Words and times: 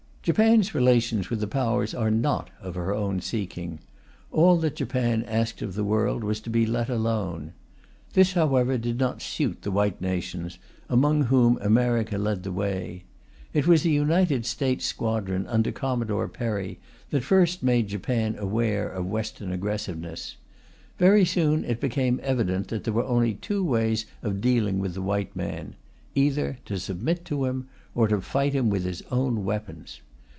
Japan's 0.23 0.75
relations 0.75 1.31
with 1.31 1.39
the 1.39 1.47
Powers 1.47 1.95
are 1.95 2.11
not 2.11 2.51
of 2.61 2.75
her 2.75 2.93
own 2.93 3.21
seeking; 3.21 3.79
all 4.31 4.55
that 4.57 4.75
Japan 4.75 5.23
asked 5.23 5.63
of 5.63 5.73
the 5.73 5.83
world 5.83 6.23
was 6.23 6.39
to 6.41 6.49
be 6.51 6.63
let 6.63 6.89
alone. 6.91 7.53
This, 8.13 8.33
however, 8.33 8.77
did 8.77 8.99
not 8.99 9.23
suit 9.23 9.63
the 9.63 9.71
white 9.71 9.99
nations, 9.99 10.59
among 10.87 11.21
whom 11.23 11.57
America 11.59 12.19
led 12.19 12.43
the 12.43 12.51
way. 12.51 13.03
It 13.51 13.65
was 13.65 13.83
a 13.83 13.89
United 13.89 14.45
States 14.45 14.85
squadron 14.85 15.47
under 15.47 15.71
Commodore 15.71 16.27
Perry 16.27 16.77
that 17.09 17.23
first 17.23 17.63
made 17.63 17.87
Japan 17.87 18.35
aware 18.37 18.87
of 18.87 19.07
Western 19.07 19.51
aggressiveness. 19.51 20.35
Very 20.99 21.25
soon 21.25 21.65
it 21.65 21.81
became 21.81 22.19
evident 22.21 22.67
that 22.67 22.83
there 22.83 22.93
were 22.93 23.05
only 23.05 23.33
two 23.33 23.63
ways 23.63 24.05
of 24.21 24.39
dealing 24.39 24.77
with 24.77 24.93
the 24.93 25.01
white 25.01 25.35
man, 25.35 25.73
either 26.13 26.59
to 26.65 26.77
submit 26.77 27.25
to 27.25 27.45
him, 27.45 27.67
or 27.95 28.07
to 28.07 28.21
fight 28.21 28.53
him 28.53 28.69
with 28.69 28.83
his 28.83 29.01
own 29.09 29.43
weapons. 29.43 29.99